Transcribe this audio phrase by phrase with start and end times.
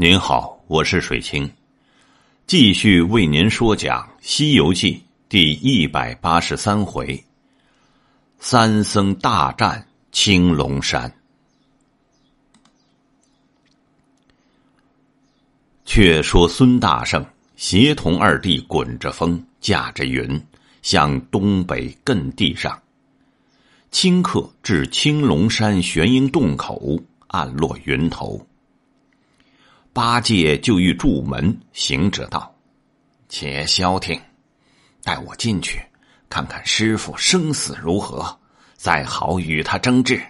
[0.00, 1.50] 您好，我是水清，
[2.46, 4.92] 继续为您说讲《西游记》
[5.28, 7.20] 第一百八十三回：
[8.38, 11.12] 三僧大战青龙山。
[15.84, 17.26] 却说孙大圣
[17.56, 20.40] 协同二弟滚着风，驾着云，
[20.80, 22.80] 向东北艮地上。
[23.90, 26.96] 顷刻至青龙山玄阴洞口，
[27.26, 28.47] 暗落云头。
[29.92, 32.54] 八戒就欲住门，行者道
[33.28, 34.20] ：“且消停，
[35.02, 35.80] 带我进去，
[36.30, 38.38] 看看师傅生死如何，
[38.74, 40.22] 再好与他争执。”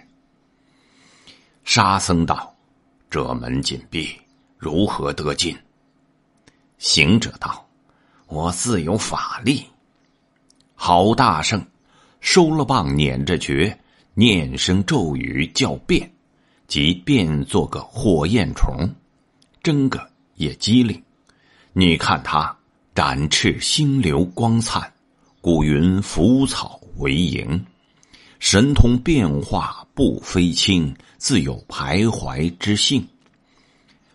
[1.63, 2.55] 沙僧道
[3.11, 4.09] ：“这门紧闭，
[4.57, 5.55] 如何得进？”
[6.79, 7.67] 行者道
[8.25, 9.65] ：“我自有法力。”
[10.73, 11.63] 好大圣！
[12.21, 13.77] 收了棒，捻着诀，
[14.13, 16.11] 念声咒语，叫变，
[16.67, 18.89] 即变做个火焰虫，
[19.61, 21.01] 真个也机灵。
[21.73, 22.55] 你看他
[22.95, 24.91] 展翅星流光灿，
[25.41, 27.65] 古云浮草为营，
[28.39, 33.07] 神通变化不飞轻，自有徘徊之性。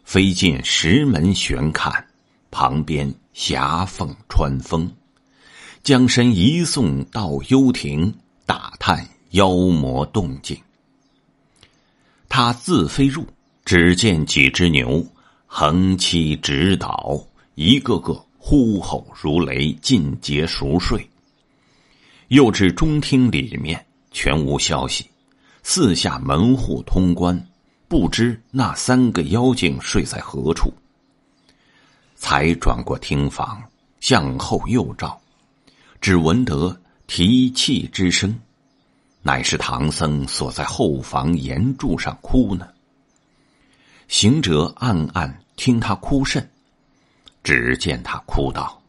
[0.05, 2.07] 飞进石门悬看，
[2.51, 4.93] 旁边霞凤穿风。
[5.83, 8.15] 将身移送到幽亭，
[8.47, 10.59] 打探妖魔动静。
[12.29, 13.27] 他自飞入，
[13.65, 15.07] 只见几只牛
[15.57, 17.17] 横七直倒，
[17.55, 21.09] 一个个呼吼如雷，尽皆熟睡。
[22.27, 25.09] 又至中厅里面，全无消息，
[25.63, 27.41] 四下门户通关，
[27.87, 30.75] 不知那三个妖精睡在何处。
[32.17, 33.63] 才转过厅房，
[34.01, 35.17] 向后又照。
[36.01, 38.37] 只闻得提气之声，
[39.23, 42.67] 乃是唐僧锁在后房檐柱上哭呢。
[44.09, 46.51] 行者暗暗听他哭甚，
[47.43, 48.83] 只见他哭道：“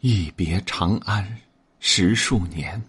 [0.00, 1.40] 一别长安
[1.80, 2.82] 十数年，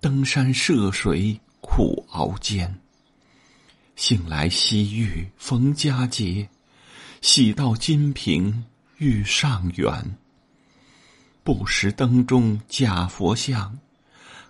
[0.00, 2.78] 登山涉水苦熬煎。
[3.96, 6.48] 幸来西域逢佳节，
[7.20, 8.64] 喜到金瓶
[8.98, 10.16] 遇上缘。”
[11.42, 13.78] 不识灯中假佛像，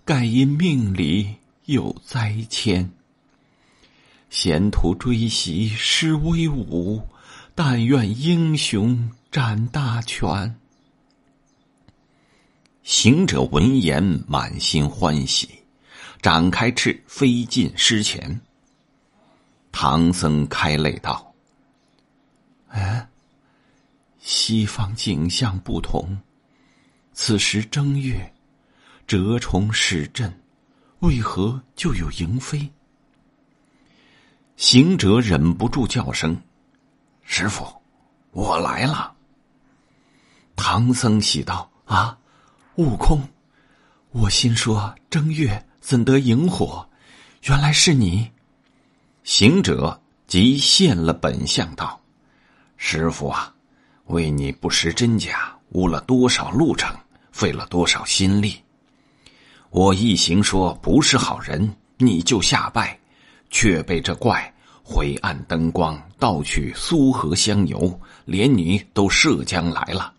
[0.04, 2.91] 盖因命里有灾迁。
[4.31, 7.03] 闲途追袭施威武，
[7.55, 10.55] 但愿英雄展大权。
[12.83, 15.49] 行者闻言，满心欢喜，
[16.22, 18.41] 展开翅飞进师前。
[19.72, 21.34] 唐僧开泪道
[22.69, 23.09] ：“哎，
[24.19, 26.19] 西方景象不同。”
[27.12, 28.33] 此时正月，
[29.06, 30.33] 蛰虫始振，
[31.00, 32.71] 为何就有萤飞？
[34.58, 36.36] 行者忍不住叫声
[37.22, 37.64] ：“师傅，
[38.32, 39.14] 我来了。”
[40.56, 42.19] 唐僧喜道：“啊，
[42.74, 43.22] 悟空！
[44.10, 46.84] 我心说正月怎得萤火？
[47.44, 48.28] 原来是你。”
[49.22, 52.00] 行者即现了本相道
[52.76, 53.54] ：“师傅啊，
[54.06, 56.92] 为你不识真假，误了多少路程。”
[57.30, 58.60] 费了多少心力？
[59.70, 62.98] 我一行说不是好人，你就下拜，
[63.50, 70.12] 却被这怪灰暗灯光盗取苏合香油，连你都涉江来了。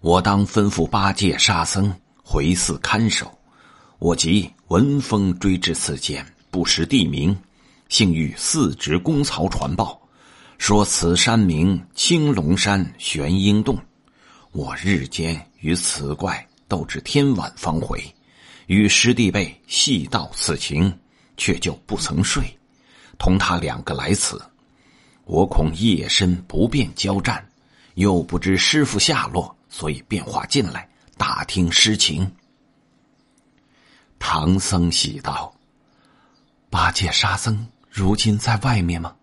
[0.00, 3.30] 我当吩咐八戒、沙僧回寺看守。
[3.98, 7.36] 我即闻风追至此间，不识地名，
[7.88, 10.00] 幸遇四职公曹传报，
[10.58, 13.78] 说此山名青龙山玄阴洞。
[14.50, 18.02] 我日间与此怪斗至天晚方回，
[18.66, 20.92] 与师弟辈细道此情，
[21.36, 22.58] 却就不曾睡，
[23.18, 24.40] 同他两个来此。
[25.24, 27.46] 我恐夜深不便交战，
[27.94, 32.30] 又不知师傅下落，所以便化进来打听实情。
[34.18, 35.54] 唐僧喜道
[36.70, 39.14] ：“八戒、沙僧如今在外面吗？”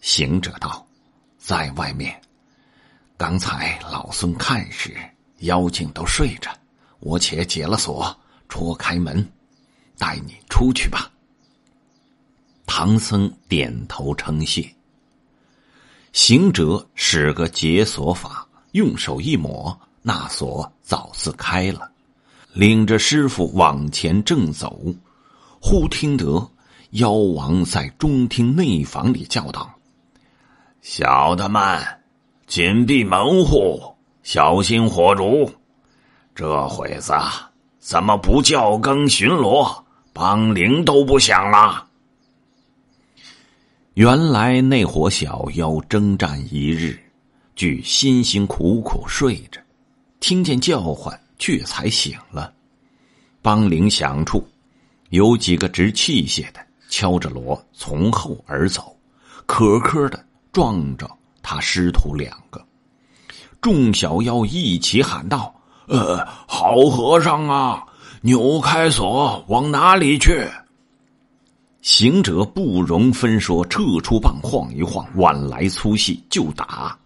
[0.00, 0.86] 行者道
[1.38, 2.20] ：“在外面。”
[3.18, 4.94] 刚才老孙看时，
[5.38, 6.50] 妖精都睡着，
[7.00, 8.14] 我且解了锁，
[8.48, 9.26] 戳开门，
[9.98, 11.10] 带你出去吧。
[12.66, 14.68] 唐僧点头称谢。
[16.12, 21.90] 行者使个解锁法，用手一抹，那锁早似开了，
[22.52, 24.94] 领着师傅往前正走，
[25.60, 26.50] 忽听得
[26.90, 29.74] 妖王在中厅内房里叫道
[30.80, 31.84] ：“小的们。”
[32.46, 35.50] 紧闭门户，小心火烛。
[36.32, 37.12] 这会子
[37.80, 39.82] 怎么不叫更巡逻？
[40.16, 41.86] 梆铃都不响了。
[43.92, 46.98] 原来那伙小妖征战一日，
[47.54, 49.60] 俱辛辛苦苦睡着，
[50.18, 52.50] 听见叫唤，却才醒了。
[53.42, 54.42] 邦铃响处，
[55.10, 58.96] 有几个执器械的敲着锣从后而走，
[59.44, 61.06] 磕磕的撞着
[61.42, 62.64] 他师徒两个。
[63.60, 65.54] 众小妖一起喊道
[65.88, 67.85] ：“呃，好和尚啊，
[68.26, 70.44] 扭开锁，往哪里去？”
[71.80, 76.98] 行者不容分说，撤出棒，晃一晃，晚来粗细就打。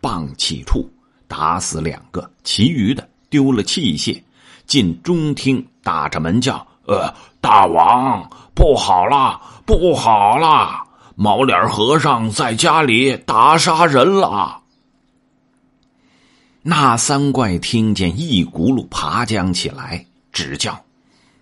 [0.00, 0.90] 棒起处
[1.28, 4.20] 打死两个，其余的丢了器械，
[4.66, 10.82] 进中厅打着门叫：“呃，大王，不好了，不好了！
[11.14, 14.62] 毛脸和尚在家里打杀人了。”
[16.64, 20.82] 那三怪听见一骨碌爬将起来，只叫：“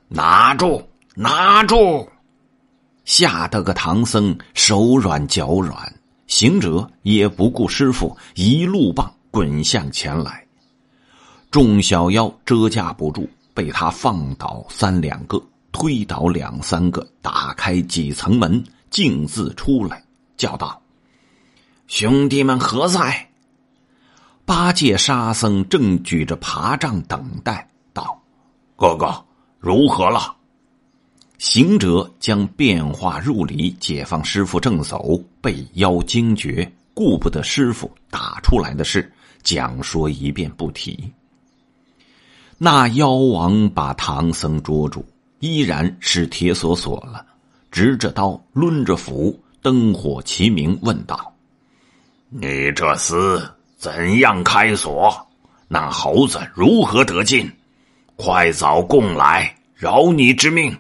[0.09, 0.83] 拿住，
[1.15, 2.09] 拿住！”
[3.07, 5.93] 吓得个唐僧手软脚软，
[6.27, 10.45] 行者也不顾师傅，一路棒滚向前来。
[11.51, 20.05] 众小妖遮架不住，被他放倒三两个，推倒两三个，打开几层门，径自出来，
[20.37, 20.81] 叫道
[21.89, 23.29] ：“兄弟们何在？”
[24.47, 28.20] 八戒、沙僧正举着爬杖等待，道
[28.81, 29.23] ：“哥哥，
[29.59, 30.35] 如何了？”
[31.37, 39.13] 行者将变化入里，解放师傅正走，被妖惊觉，顾不得师傅打出来的事，
[39.43, 41.13] 讲说一遍不提。
[42.57, 45.05] 那妖王把唐僧捉住，
[45.41, 47.27] 依然是铁锁锁了，
[47.71, 51.35] 执着刀，抡着斧，灯火齐明，问道
[52.33, 53.47] ：“你这厮
[53.77, 55.15] 怎样开锁？
[55.69, 57.51] 那猴子如何得进？
[58.23, 60.77] 快早供来，饶你之命。”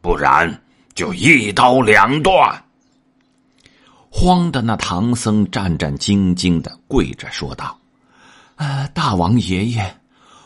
[0.00, 0.62] 不然
[0.94, 2.64] 就一刀两断。
[4.08, 7.78] 慌的那唐僧战战兢兢的跪着说道
[8.56, 9.94] ：“呃，大王爷爷，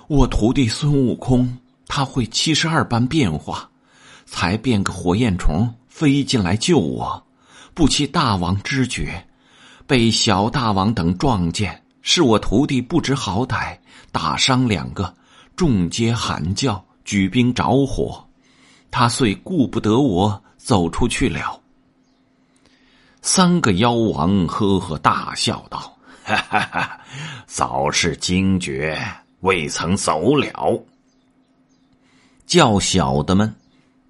[0.08, 1.56] 我徒弟孙悟空
[1.86, 3.70] 他会七十二般变化，
[4.24, 7.22] 才变个火焰虫飞进来救我，
[7.72, 9.24] 不期大王知觉，
[9.86, 13.76] 被小大王等撞见，是我徒弟不知好歹，
[14.10, 15.14] 打伤两个，
[15.56, 18.24] 众皆喊叫，举兵着火。”
[18.90, 21.58] 他遂顾不得我走出去了。
[23.22, 27.00] 三个妖王呵呵大笑道：“哈哈哈，
[27.46, 28.98] 早是惊觉，
[29.40, 30.84] 未曾走了。”
[32.46, 33.54] 叫小的们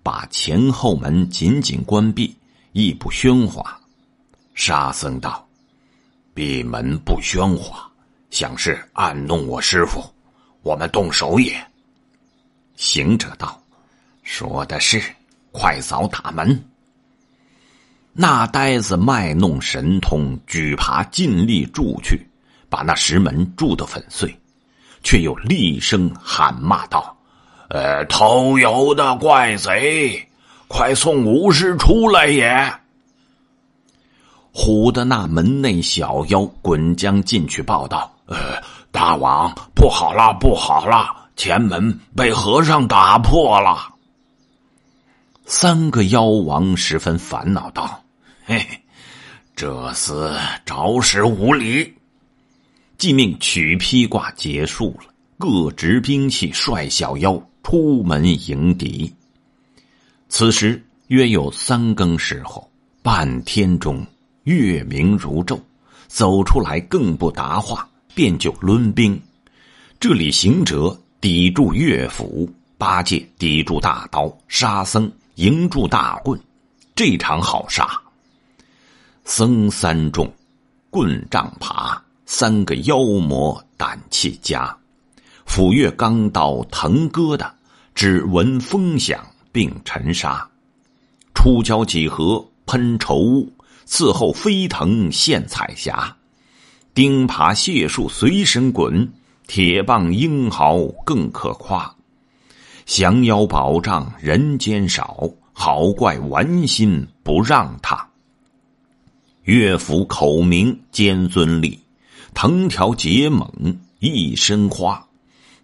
[0.03, 2.37] 把前后门紧紧关闭，
[2.73, 3.79] 亦不喧哗。
[4.55, 5.47] 沙僧道
[6.35, 7.89] ：“闭门不喧哗，
[8.31, 10.03] 想是暗弄我师傅，
[10.63, 11.55] 我们动手也。”
[12.77, 13.59] 行者道。
[14.23, 15.03] 说的是，
[15.51, 16.65] 快早打门。
[18.13, 22.25] 那呆子卖弄神通，举耙尽力铸去，
[22.69, 24.33] 把那石门铸得粉碎，
[25.03, 27.17] 却又厉声喊骂道
[27.69, 30.29] ：“呃，偷油的怪贼，
[30.69, 32.73] 快送吴师出来也！”
[34.55, 38.63] 唬得那门内小妖滚将进去报道：“呃，
[38.93, 43.89] 大王，不好了，不好了，前门被和尚打破了。”
[45.47, 48.05] 三个妖王十分烦恼，道
[48.45, 48.65] ：“嘿，
[49.57, 51.93] 这厮着实无礼。”
[52.97, 59.13] 即命取披挂结束了，各执兵器，率小妖出门迎敌。
[60.29, 62.71] 此时约有三更时候，
[63.03, 64.07] 半天中
[64.45, 65.59] 月明如昼，
[66.07, 69.21] 走出来更不答话，便就抡兵。
[70.01, 75.11] 这里行者抵住乐斧，八戒抵住大刀，沙僧。
[75.37, 76.39] 迎住大棍，
[76.95, 77.89] 这场好杀。
[79.25, 80.31] 僧三众，
[80.91, 84.77] 棍杖爬，三个妖魔胆气佳。
[85.47, 87.51] 斧钺钢刀腾疙瘩，
[87.95, 90.47] 只闻风响并尘沙。
[91.35, 93.51] 出交几何喷愁雾，
[93.89, 96.15] 伺候飞腾现彩霞。
[96.95, 99.11] 钉耙解树随身滚，
[99.47, 101.95] 铁棒英豪更可夸。
[102.85, 108.07] 降妖宝杖人间少，好怪玩心不让他。
[109.45, 111.81] 乐府口名兼尊力，
[112.35, 113.51] 藤条结猛
[113.99, 115.03] 一身花，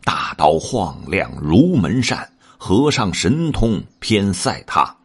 [0.04, 4.97] 大刀晃亮如门扇，和尚神通偏赛他。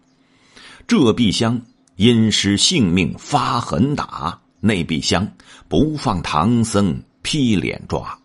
[0.87, 1.61] 这壁厢
[1.97, 5.27] 因失性命发狠打，内壁厢
[5.67, 8.17] 不放唐僧劈脸抓，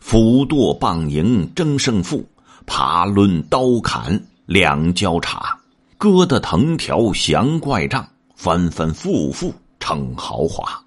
[0.00, 2.24] 斧剁棒迎争胜负。
[2.66, 5.58] 爬抡刀砍两交叉，
[5.98, 10.80] 割得藤条降怪杖，反反复复逞豪华。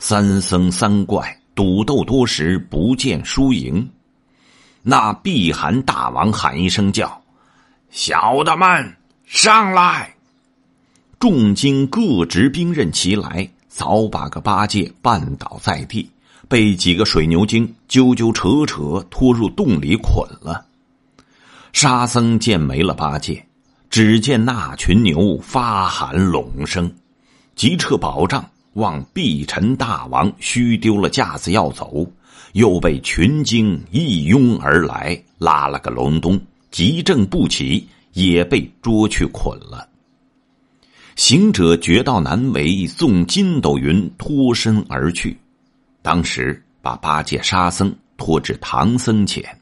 [0.00, 3.88] 三僧三怪赌斗多时，不见输赢。
[4.82, 7.22] 那碧寒大王喊一声叫
[7.90, 10.12] ：“小的们上来！”
[11.20, 16.08] 众精各执兵刃齐来，早把个八戒绊倒在地，
[16.48, 20.64] 被几个水牛精揪揪扯扯拖入洞里捆了。
[21.74, 23.46] 沙僧见没了八戒，
[23.90, 26.90] 只见那群牛发喊拢声，
[27.54, 28.42] 急撤宝杖。
[28.72, 32.10] 望碧尘大王虚丢了架子要走，
[32.52, 36.40] 又被群精一拥而来，拉了个隆冬，
[36.70, 39.86] 急正不起，也被捉去捆了。
[41.16, 45.36] 行者觉到难为，纵筋斗云脱身而去。
[46.02, 49.58] 当时把八戒、沙僧拖至唐僧前。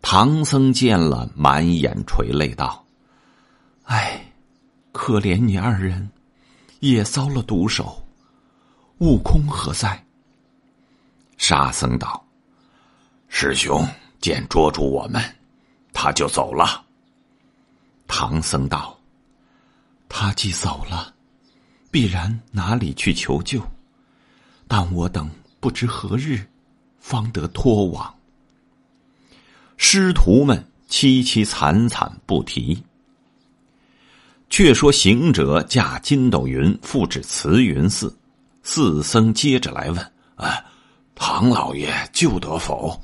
[0.00, 2.82] 唐僧见了，满眼垂泪道
[3.84, 4.32] ：“唉，
[4.92, 6.08] 可怜你二人。”
[6.80, 8.06] 也遭了毒手，
[8.98, 10.04] 悟空何在？
[11.38, 12.22] 沙僧道
[13.28, 13.84] ：“师兄
[14.20, 15.20] 见捉住我们，
[15.92, 16.84] 他就走了。”
[18.06, 18.95] 唐僧道
[20.18, 21.12] ：“他既走了，
[21.90, 23.60] 必然哪里去求救？
[24.66, 25.30] 但我等
[25.60, 26.40] 不知何日
[26.98, 28.14] 方得脱网。”
[29.76, 32.82] 师徒们凄凄惨惨不提。
[34.48, 38.16] 却说行者驾筋斗云复至慈云寺，
[38.62, 40.64] 四僧接着来问：“啊，
[41.14, 42.98] 唐老爷救得否？”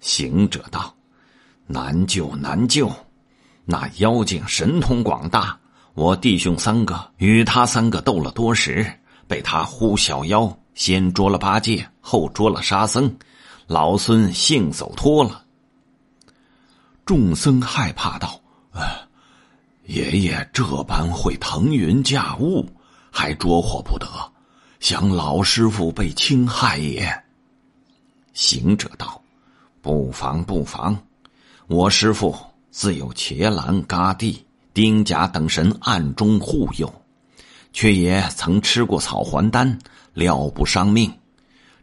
[0.00, 0.96] 行者道
[1.68, 2.90] ：“难救难救，
[3.66, 5.60] 那妖精神通广大，
[5.94, 8.90] 我弟兄三个与他三个斗了多时，
[9.26, 13.14] 被他呼小妖，先捉了八戒，后捉了沙僧，
[13.66, 15.44] 老孙幸走脱了。”
[17.04, 18.40] 众僧害怕道
[18.72, 18.80] ：“啊！”
[19.84, 22.66] 爷爷这般会腾云驾雾，
[23.10, 24.06] 还捉获不得，
[24.80, 27.22] 想老师傅被侵害也。
[28.32, 29.20] 行者道
[29.82, 30.96] ：“不妨不妨，
[31.66, 32.34] 我师傅
[32.70, 37.02] 自有伽蓝、嘎地、丁甲等神暗中护佑，
[37.72, 39.78] 却也曾吃过草还丹，
[40.14, 41.12] 料不伤命。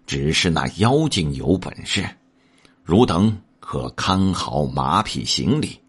[0.06, 2.10] 只是那妖精有本事，
[2.84, 5.80] 汝等可看好马匹行李，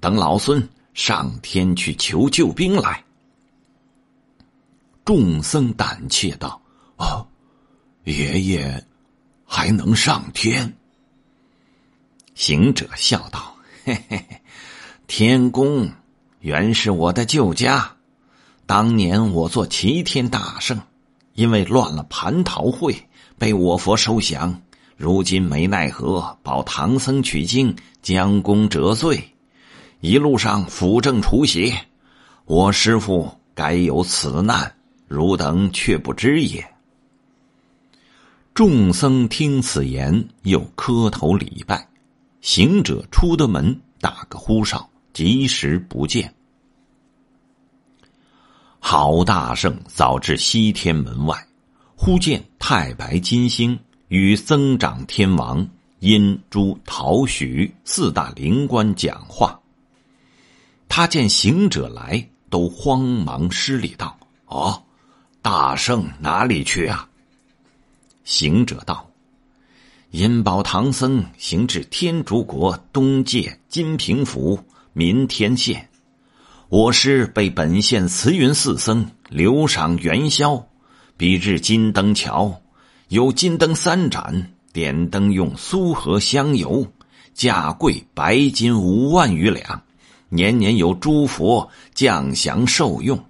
[0.00, 3.02] 等老孙。”上天去求救兵来。
[5.06, 6.60] 众僧胆怯道
[7.00, 7.26] ：“哦，
[8.04, 8.86] 爷爷
[9.46, 10.70] 还能上天？”
[12.36, 14.42] 行者笑道：“嘿嘿嘿，
[15.06, 15.90] 天宫
[16.42, 17.88] 原是我的旧家。
[18.66, 20.76] 当年我做齐天大圣，
[21.34, 23.08] 因为乱了蟠桃会，
[23.38, 24.60] 被我佛收降。
[24.96, 29.22] 如今没奈何，保唐僧取经，将功折罪。”
[30.00, 31.72] 一路上辅正除邪，
[32.44, 34.74] 我师傅该有此难，
[35.06, 36.68] 汝等却不知也。
[38.52, 41.88] 众僧听此言，又磕头礼拜。
[42.40, 46.34] 行者出得门，打个呼哨，及时不见。
[48.80, 51.46] 郝大圣早至西天门外，
[51.94, 53.78] 忽见太白金星
[54.08, 55.68] 与增长天王、
[56.00, 59.60] 阴珠、桃许四大灵官讲话。
[60.88, 64.82] 他见行者来，都慌忙施礼道：“哦，
[65.40, 67.08] 大圣哪里去啊？”
[68.24, 69.08] 行者道
[70.10, 74.62] ：“引保唐僧行至天竺国东界金平府
[74.94, 75.88] 民天县，
[76.68, 80.66] 我师被本县慈云寺僧留赏元宵。
[81.16, 82.60] 彼日金灯桥
[83.08, 86.86] 有金灯三盏，点灯用苏合香油，
[87.32, 89.82] 价贵白金五万余两。”
[90.28, 93.22] 年年有诸佛降祥受用，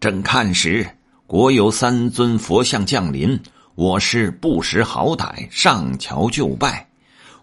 [0.00, 0.86] 正看时，
[1.26, 3.38] 国有三尊佛像降临。
[3.74, 6.88] 我师不识好歹，上桥就拜。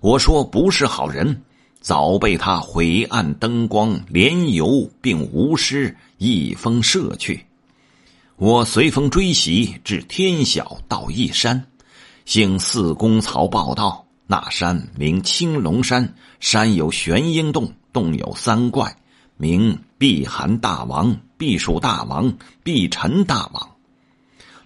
[0.01, 1.43] 我说不是好人，
[1.83, 7.45] 早被他晦暗灯光连油并无失一封射去。
[8.37, 11.63] 我随风追袭至天晓到一山，
[12.25, 17.71] 幸四公曹报道，那山名青龙山，山有玄鹰洞。
[17.91, 18.97] 洞有三怪，
[19.37, 23.69] 名碧寒大王、避暑大王、避尘大王。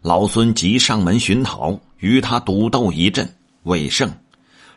[0.02, 4.10] 老孙即上门寻讨，与他赌斗一阵，未胜。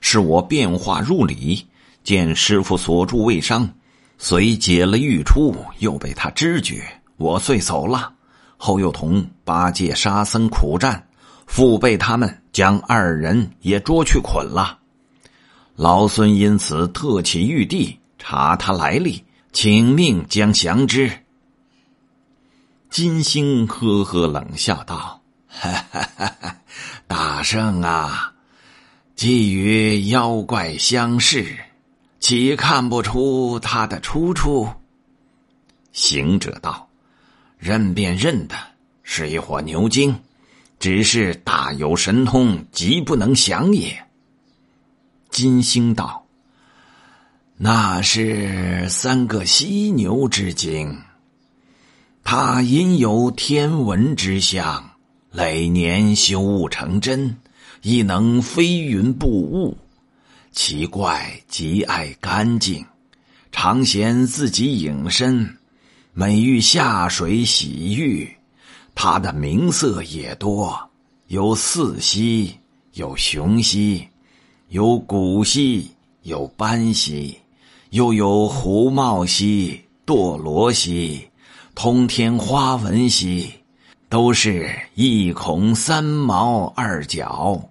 [0.00, 1.64] 是我变化入里，
[2.02, 3.68] 见师傅锁住未伤，
[4.18, 6.82] 遂解了欲出，又被他知觉，
[7.16, 8.12] 我遂走了。
[8.56, 11.06] 后又同八戒、沙僧苦战，
[11.46, 14.78] 腹被他们将二人也捉去捆了。
[15.76, 17.96] 老孙因此特起玉帝。
[18.22, 21.10] 查他来历，请命将降之。
[22.90, 26.56] 金星呵呵冷笑道：“哈哈哈哈
[27.06, 28.30] 大圣啊，
[29.16, 31.56] 既与妖怪相识，
[32.20, 34.68] 岂看不出他的出处？”
[35.92, 36.88] 行者道
[37.58, 38.54] ：“认便认的，
[39.02, 40.20] 是一伙牛精，
[40.78, 44.06] 只是大有神通，极不能降也。”
[45.30, 46.26] 金星道
[47.58, 50.96] ：“那是三个犀牛之精。”
[52.22, 54.90] 他因有天文之相，
[55.32, 57.38] 累年修悟成真，
[57.82, 59.76] 亦能飞云布雾。
[60.52, 62.84] 奇怪极爱干净，
[63.52, 65.56] 常嫌自己隐身，
[66.12, 68.28] 每遇下水洗浴。
[68.94, 70.78] 他的名色也多，
[71.28, 72.52] 有四溪，
[72.94, 74.06] 有雄溪，
[74.68, 75.90] 有古溪，
[76.22, 77.38] 有斑溪，
[77.90, 81.26] 又有胡帽犀、堕罗溪。
[81.72, 83.50] 通天花纹溪，
[84.08, 87.69] 都是一孔三毛二角，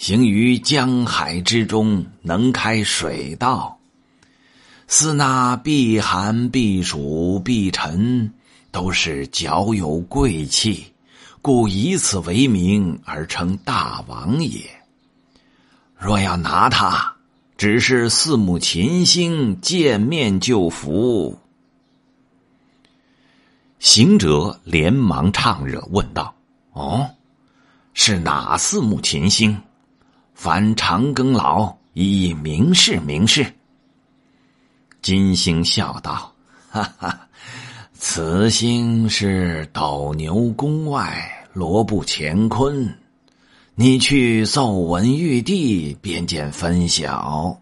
[0.00, 3.78] 行于江海之中，能开水道。
[4.88, 8.32] 似那避寒、避暑、避尘，
[8.70, 10.86] 都是脚有贵气，
[11.42, 14.62] 故以此为名而称大王也。
[15.98, 17.14] 若要拿他，
[17.58, 21.38] 只是四目琴星见面就服。
[23.78, 26.34] 行者连忙唱热问道
[26.72, 27.10] ：“哦，
[27.92, 29.60] 是哪四目琴星？
[30.42, 33.44] 凡长庚老已明示明示。”
[35.02, 36.34] 金星笑道
[36.70, 37.28] ：“哈哈，
[37.92, 42.98] 此星是斗牛宫外罗布乾坤，
[43.74, 47.60] 你去奏闻玉帝，便见分晓。”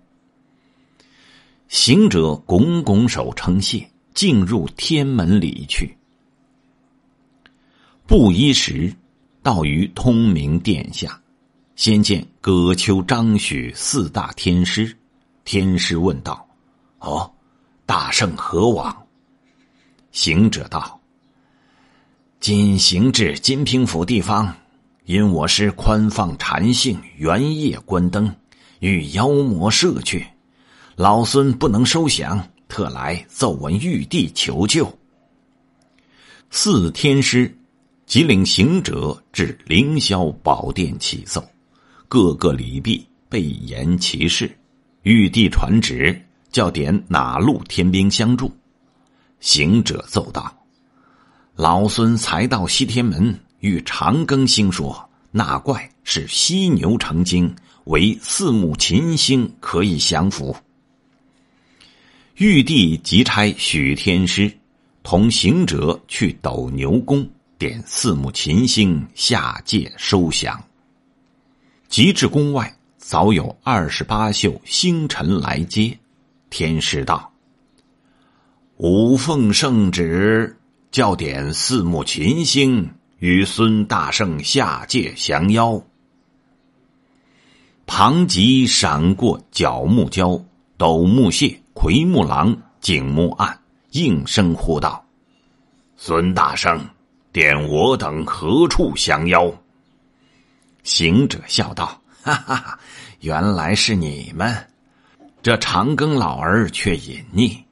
[1.67, 5.99] 行者拱拱手称谢，进入天门里去。
[8.07, 8.95] 不一时，
[9.43, 11.21] 到于通明殿下，
[11.79, 14.93] 先见葛丘、张许四大天师。
[15.45, 16.45] 天师问道
[16.99, 17.33] ：“哦，
[17.87, 19.07] 大圣何往？”
[20.11, 21.01] 行者道
[22.41, 24.53] ：“今行至金平府地方，
[25.05, 28.35] 因我师宽放禅性，原夜关灯，
[28.81, 30.27] 遇妖魔射去，
[30.97, 34.93] 老孙不能收降，特来奏闻玉帝求救。”
[36.51, 37.55] 四天师。
[38.05, 41.47] 即领行者至凌霄宝殿启奏，
[42.09, 44.51] 各个礼毕，备言其事。
[45.03, 46.19] 玉帝传旨，
[46.51, 48.51] 叫点哪路天兵相助。
[49.41, 50.57] 行者奏道
[51.55, 60.57] ：“老孙才到西天门，与长庚星说，那怪是犀牛成精，为四目琴星，可以降服。”
[62.37, 64.51] 玉帝即差许天师
[65.03, 67.29] 同行者去斗牛宫。
[67.59, 70.63] 点四目琴星下界收降。
[71.89, 75.99] 及至宫外，早有二十八宿星辰来接。
[76.51, 77.33] 天师道
[78.77, 80.57] ：“吾奉圣旨，
[80.91, 85.83] 叫点四目琴星与孙大圣下界降妖。”
[87.87, 90.45] 庞吉闪过角木蛟、
[90.77, 93.59] 斗木蟹、奎木狼、景木案，
[93.93, 95.03] 应声呼道
[95.97, 96.79] ：“孙大圣。”
[97.33, 99.53] 点我等何处降妖？
[100.89, 102.79] 行者笑道：“哈哈哈，
[103.21, 104.67] 原来是你们！
[105.43, 107.63] 这长庚老儿却隐匿，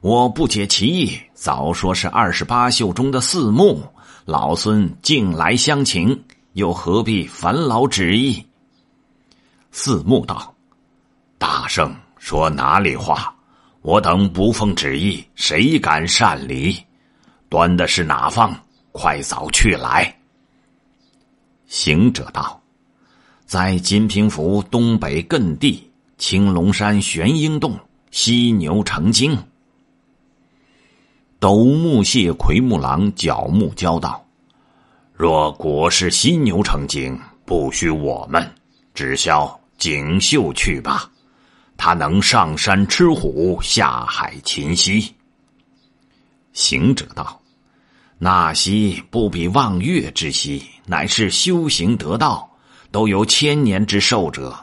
[0.00, 1.20] 我不解其意。
[1.34, 3.86] 早说是二十八宿中的四目，
[4.24, 8.42] 老孙近来相请，又何必烦劳旨意？”
[9.70, 10.54] 四目道
[11.36, 13.34] ：“大圣说哪里话？
[13.82, 16.74] 我等不奉旨意，谁敢擅离？
[17.50, 18.58] 端的是哪方？”
[18.92, 20.14] 快早去来！
[21.66, 22.60] 行者道
[23.52, 25.86] ：“在金平府东北艮地
[26.16, 27.78] 青龙山玄鹰洞，
[28.10, 29.36] 犀牛成精。”
[31.38, 34.26] 斗木蟹、奎木狼、角木蛟道
[35.12, 38.50] ：“若果是犀牛成精，不需我们，
[38.94, 41.10] 只消锦绣去吧。
[41.76, 45.14] 他能上山吃虎，下海擒犀。”
[46.54, 47.38] 行者道。
[48.16, 52.48] 那犀不比望月之犀，乃是修行得道，
[52.92, 54.54] 都有千年之寿者，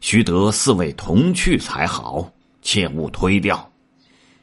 [0.00, 3.70] 须得四位同去才好，切勿推掉。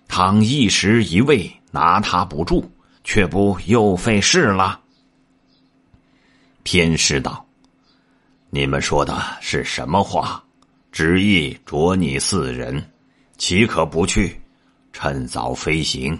[0.08, 2.70] 倘一时一味拿他不住，
[3.04, 4.80] 却不又费事了。
[6.64, 7.44] 天师道
[8.52, 10.44] ：“你们说的是什么话？
[10.92, 12.92] 旨意着你四人，
[13.38, 14.40] 岂可不去？
[14.92, 16.20] 趁早飞行，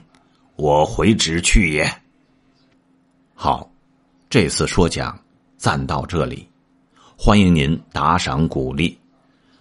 [0.56, 1.88] 我回旨去也。”
[3.36, 3.70] 好，
[4.30, 5.18] 这次说讲
[5.58, 6.48] 暂到这里，
[7.26, 8.98] 欢迎您打赏鼓励。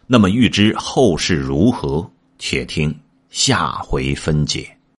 [0.08, 2.92] 那么，欲知后事如何，且听
[3.30, 4.76] 下回分解。